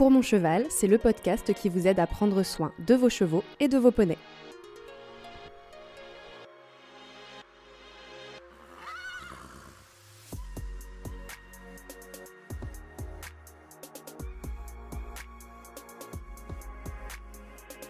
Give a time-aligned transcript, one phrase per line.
[0.00, 3.44] Pour mon cheval, c'est le podcast qui vous aide à prendre soin de vos chevaux
[3.60, 4.16] et de vos poneys.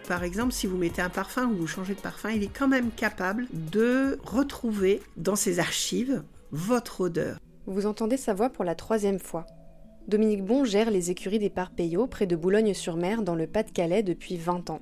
[0.08, 2.66] par exemple, si vous mettez un parfum ou vous changez de parfum, il est quand
[2.66, 7.38] même capable de retrouver dans ses archives votre odeur.
[7.66, 9.46] Vous entendez sa voix pour la troisième fois.
[10.08, 14.70] Dominique Bon gère les écuries des Parpeillots près de Boulogne-sur-Mer dans le Pas-de-Calais depuis 20
[14.70, 14.80] ans.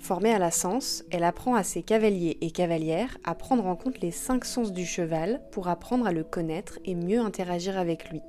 [0.00, 4.00] Formée à la sens, elle apprend à ses cavaliers et cavalières à prendre en compte
[4.00, 8.20] les cinq sens du cheval pour apprendre à le connaître et mieux interagir avec lui.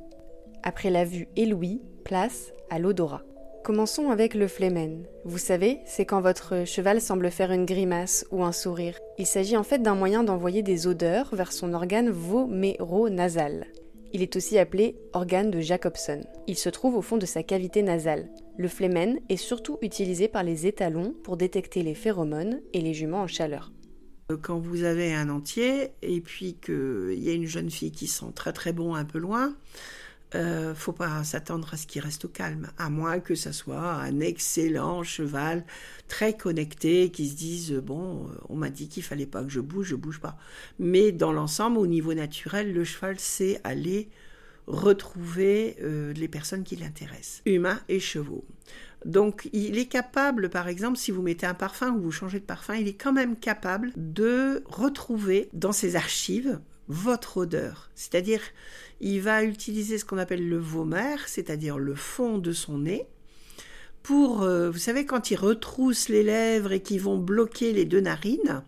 [0.64, 3.24] Après la vue et l'ouïe, place à l'odorat.
[3.64, 5.06] Commençons avec le flemen.
[5.24, 9.00] Vous savez, c'est quand votre cheval semble faire une grimace ou un sourire.
[9.18, 13.66] Il s'agit en fait d'un moyen d'envoyer des odeurs vers son organe voméro-nasal.
[14.16, 16.22] Il est aussi appelé organe de Jacobson.
[16.48, 18.30] Il se trouve au fond de sa cavité nasale.
[18.58, 23.24] Le flemen est surtout utilisé par les étalons pour détecter les phéromones et les juments
[23.24, 23.74] en chaleur.
[24.42, 28.32] Quand vous avez un entier et puis qu'il y a une jeune fille qui sent
[28.34, 29.54] très très bon un peu loin,
[30.36, 33.94] euh, faut pas s'attendre à ce qu'il reste au calme, à moins que ça soit
[33.94, 35.66] un excellent cheval
[36.08, 39.62] très connecté qui se dise bon, euh, on m'a dit qu'il fallait pas que je
[39.62, 40.38] bouge, je bouge pas.
[40.78, 44.10] Mais dans l'ensemble, au niveau naturel, le cheval sait aller
[44.68, 48.46] retrouver euh, les personnes qui l'intéressent, humains et chevaux.
[49.06, 52.46] Donc il est capable, par exemple, si vous mettez un parfum ou vous changez de
[52.46, 57.90] parfum, il est quand même capable de retrouver dans ses archives votre odeur.
[57.96, 58.42] C'est-à-dire,
[59.02, 63.08] il va utiliser ce qu'on appelle le vomère, c'est-à-dire le fond de son nez,
[64.04, 68.02] pour, euh, vous savez, quand il retrousse les lèvres et qu'ils vont bloquer les deux
[68.02, 68.62] narines,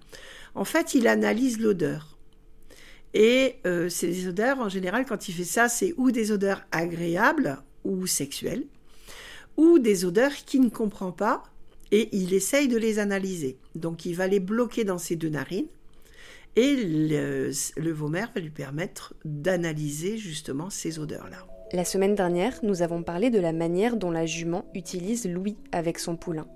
[0.55, 2.17] en fait, il analyse l'odeur.
[3.13, 7.59] Et euh, ces odeurs, en général, quand il fait ça, c'est ou des odeurs agréables
[7.83, 8.65] ou sexuelles,
[9.55, 11.43] ou des odeurs qu'il ne comprend pas,
[11.91, 13.57] et il essaye de les analyser.
[13.75, 15.67] Donc il va les bloquer dans ses deux narines,
[16.57, 21.45] et le, le va lui permettre d'analyser justement ces odeurs-là.
[21.71, 25.99] La semaine dernière, nous avons parlé de la manière dont la jument utilise l'ouïe avec
[25.99, 26.47] son poulain.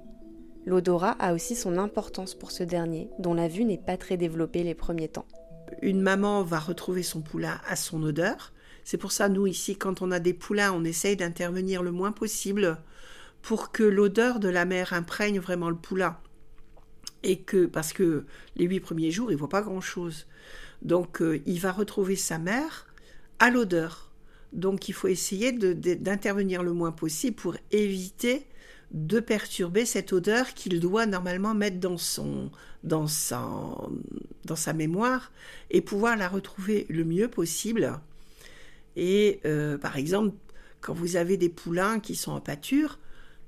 [0.66, 4.64] L'odorat a aussi son importance pour ce dernier, dont la vue n'est pas très développée
[4.64, 5.28] les premiers temps.
[5.84, 8.54] Une maman va retrouver son poulain à son odeur.
[8.84, 12.12] C'est pour ça, nous, ici, quand on a des poulains, on essaye d'intervenir le moins
[12.12, 12.78] possible
[13.44, 16.18] pour que l'odeur de la mère imprègne vraiment le poulain
[17.24, 20.28] et que parce que les huit premiers jours, il voit pas grand-chose.
[20.82, 22.88] Donc, euh, il va retrouver sa mère
[23.40, 24.12] à l'odeur.
[24.54, 28.46] Donc, il faut essayer d'intervenir le moins possible pour éviter
[28.92, 32.52] de perturber cette odeur qu'il doit normalement mettre dans son
[32.84, 33.48] dans sa,
[34.46, 35.32] dans sa mémoire
[35.70, 38.00] et pouvoir la retrouver le mieux possible.
[38.96, 40.36] Et euh, par exemple,
[40.82, 43.00] quand vous avez des poulains qui sont en pâture,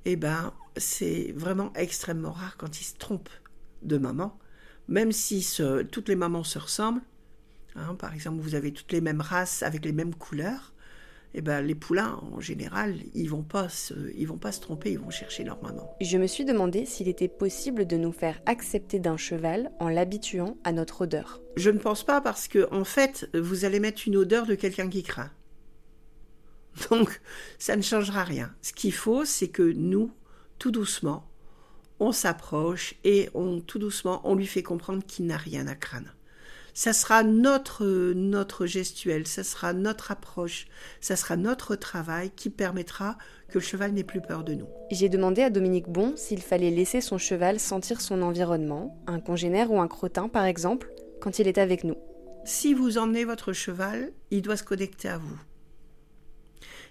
[0.05, 3.29] eh ben c'est vraiment extrêmement rare quand ils se trompent
[3.83, 4.37] de maman,
[4.87, 5.45] même si
[5.91, 7.01] toutes les mamans se ressemblent,
[7.75, 10.73] hein, par exemple vous avez toutes les mêmes races avec les mêmes couleurs,
[11.35, 14.91] eh ben, les poulains, en général, ils vont pas se, ils vont pas se tromper,
[14.91, 15.95] ils vont chercher leur maman.
[15.99, 20.57] Je me suis demandé s'il était possible de nous faire accepter d'un cheval en l'habituant
[20.63, 21.41] à notre odeur.
[21.57, 24.89] Je ne pense pas parce que, en fait, vous allez mettre une odeur de quelqu'un
[24.89, 25.31] qui craint.
[26.91, 27.19] Donc,
[27.57, 28.53] ça ne changera rien.
[28.61, 30.11] Ce qu'il faut, c'est que nous,
[30.59, 31.27] tout doucement,
[31.99, 36.15] on s'approche et on tout doucement on lui fait comprendre qu'il n'a rien à craindre.
[36.75, 40.65] Ça sera notre notre gestuelle, ça sera notre approche,
[41.01, 43.17] ça sera notre travail qui permettra
[43.49, 44.67] que le cheval n'ait plus peur de nous.
[44.89, 49.71] J'ai demandé à Dominique Bon s'il fallait laisser son cheval sentir son environnement, un congénère
[49.71, 51.95] ou un crottin par exemple, quand il est avec nous.
[52.43, 55.39] Si vous emmenez votre cheval, il doit se connecter à vous.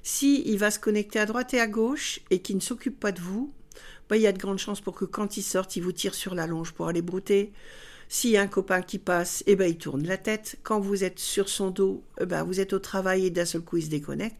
[0.02, 3.12] Si il va se connecter à droite et à gauche et qu'il ne s'occupe pas
[3.12, 3.52] de vous,
[4.09, 6.15] bah, il y a de grandes chances pour que quand il sortent, il vous tire
[6.15, 7.53] sur la longe pour aller brouter.
[8.09, 10.59] S'il y a un copain qui passe, eh ben, il tourne la tête.
[10.62, 13.62] Quand vous êtes sur son dos, eh ben, vous êtes au travail et d'un seul
[13.62, 14.37] coup, il se déconnecte.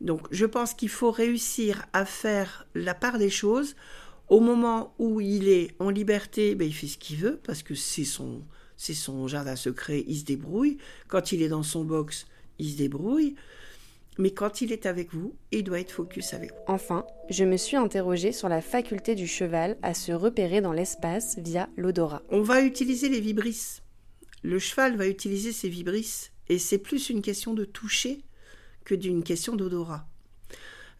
[0.00, 3.76] Donc, je pense qu'il faut réussir à faire la part des choses.
[4.28, 7.76] Au moment où il est en liberté, ben, il fait ce qu'il veut parce que
[7.76, 8.42] c'est son,
[8.76, 10.78] c'est son jardin secret, il se débrouille.
[11.06, 12.26] Quand il est dans son box,
[12.58, 13.36] il se débrouille.
[14.18, 16.58] Mais quand il est avec vous, il doit être focus avec vous.
[16.66, 21.38] Enfin, je me suis interrogée sur la faculté du cheval à se repérer dans l'espace
[21.38, 22.22] via l'odorat.
[22.30, 23.82] On va utiliser les vibrisses.
[24.42, 28.22] Le cheval va utiliser ses vibrisses et c'est plus une question de toucher
[28.84, 30.08] que d'une question d'odorat.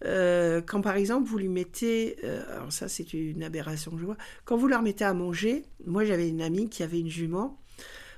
[0.05, 4.05] Euh, quand par exemple vous lui mettez, euh, alors ça c'est une aberration que je
[4.05, 7.59] vois, quand vous leur mettez à manger, moi j'avais une amie qui avait une jument,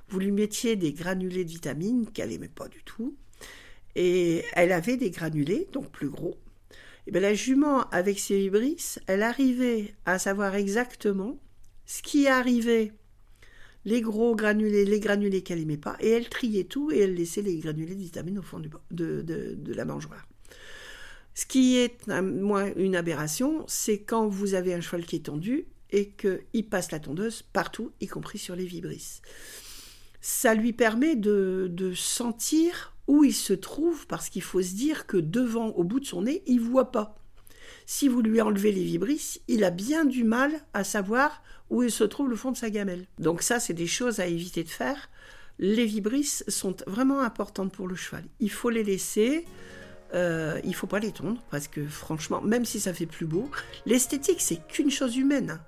[0.08, 3.16] vous lui mettiez des granulés de vitamines qu'elle aimait pas du tout,
[3.98, 6.36] et elle avait des granulés, donc plus gros.
[7.08, 11.36] Et bien la jument, avec ses vibrisses, elle arrivait à savoir exactement
[11.84, 12.92] ce qui arrivait,
[13.84, 17.42] les gros granulés, les granulés qu'elle n'aimait pas, et elle triait tout et elle laissait
[17.42, 18.62] les granulés de vitamines au fond
[18.92, 20.28] de, la mangeoire.
[21.34, 25.66] Ce qui est, moi, une aberration, c'est quand vous avez un cheval qui est tendu
[25.90, 29.22] et qu'il passe la tondeuse partout, y compris sur les vibrisses.
[30.20, 35.06] Ça lui permet de, de sentir où il se trouve, parce qu'il faut se dire
[35.06, 37.16] que devant, au bout de son nez, il voit pas.
[37.87, 41.90] Si vous lui enlevez les vibrisses, il a bien du mal à savoir où il
[41.90, 43.06] se trouve le fond de sa gamelle.
[43.19, 45.08] Donc ça, c'est des choses à éviter de faire.
[45.58, 48.25] Les vibrisses sont vraiment importantes pour le cheval.
[48.40, 49.44] Il faut les laisser.
[50.14, 53.50] Euh, il faut pas les tondre parce que franchement, même si ça fait plus beau,
[53.84, 55.60] l'esthétique c'est qu'une chose humaine.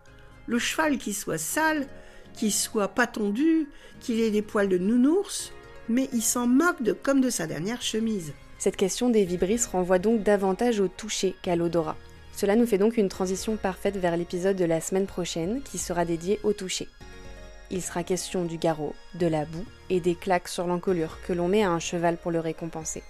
[0.46, 1.86] Le cheval qui soit sale,
[2.34, 3.68] qui soit pas tondu,
[4.00, 5.52] qu'il ait des poils de nounours,
[5.88, 8.32] mais il s'en moque de, comme de sa dernière chemise.
[8.58, 11.96] Cette question des vibrisses renvoie donc davantage au toucher qu'à l'odorat.
[12.32, 16.04] Cela nous fait donc une transition parfaite vers l'épisode de la semaine prochaine qui sera
[16.04, 16.88] dédié au toucher.
[17.70, 21.48] Il sera question du garrot, de la boue et des claques sur l'encolure que l'on
[21.48, 23.02] met à un cheval pour le récompenser.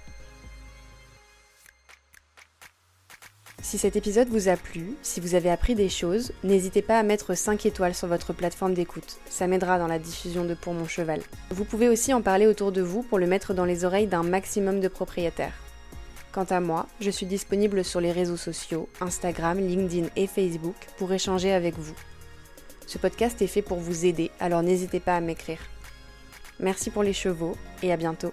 [3.70, 7.04] Si cet épisode vous a plu, si vous avez appris des choses, n'hésitez pas à
[7.04, 9.20] mettre 5 étoiles sur votre plateforme d'écoute.
[9.28, 11.20] Ça m'aidera dans la diffusion de Pour mon cheval.
[11.50, 14.24] Vous pouvez aussi en parler autour de vous pour le mettre dans les oreilles d'un
[14.24, 15.54] maximum de propriétaires.
[16.32, 21.12] Quant à moi, je suis disponible sur les réseaux sociaux, Instagram, LinkedIn et Facebook pour
[21.12, 21.94] échanger avec vous.
[22.88, 25.60] Ce podcast est fait pour vous aider, alors n'hésitez pas à m'écrire.
[26.58, 28.32] Merci pour les chevaux et à bientôt.